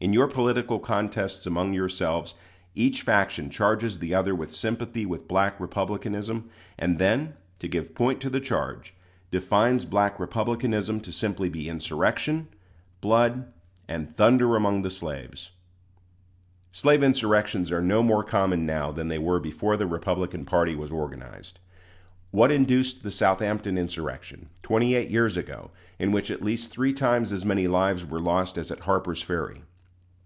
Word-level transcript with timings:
In 0.00 0.12
your 0.12 0.28
political 0.28 0.78
contests 0.78 1.44
among 1.44 1.72
yourselves, 1.74 2.34
each 2.76 3.02
faction 3.02 3.50
charges 3.50 3.98
the 3.98 4.14
other 4.14 4.32
with 4.32 4.54
sympathy 4.54 5.04
with 5.04 5.26
Black 5.26 5.58
Republicanism; 5.58 6.50
and 6.78 7.00
then, 7.00 7.34
to 7.58 7.66
give 7.66 7.96
point 7.96 8.20
to 8.20 8.30
the 8.30 8.38
charge, 8.38 8.94
defines 9.32 9.84
Black 9.84 10.20
Republicanism 10.20 11.00
to 11.00 11.10
simply 11.10 11.48
be 11.48 11.68
insurrection, 11.68 12.46
blood, 13.00 13.52
and 13.88 14.16
thunder 14.16 14.54
among 14.54 14.82
the 14.82 14.88
slaves. 14.90 15.50
Slave 16.70 17.02
insurrections 17.02 17.72
are 17.72 17.82
no 17.82 18.00
more 18.00 18.22
common 18.22 18.64
now 18.64 18.92
than 18.92 19.08
they 19.08 19.18
were 19.18 19.40
before 19.40 19.76
the 19.76 19.88
Republican 19.88 20.44
party 20.44 20.76
was 20.76 20.92
organized. 20.92 21.58
What 22.30 22.52
induced 22.52 23.02
the 23.02 23.10
Southampton 23.10 23.76
insurrection, 23.76 24.50
twenty 24.62 24.94
eight 24.94 25.10
years 25.10 25.36
ago, 25.36 25.72
in 25.98 26.12
which 26.12 26.30
at 26.30 26.40
least 26.40 26.70
three 26.70 26.92
times 26.92 27.32
as 27.32 27.44
many 27.44 27.66
lives 27.66 28.06
were 28.06 28.20
lost 28.20 28.56
as 28.56 28.70
at 28.70 28.78
Harper's 28.86 29.22
Ferry? 29.22 29.62